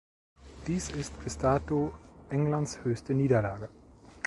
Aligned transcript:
Dies 0.65 0.89
ist 0.89 1.23
bis 1.23 1.37
dato 1.37 1.93
Englands 2.31 2.83
höchste 2.83 3.13
Niederlage. 3.13 3.69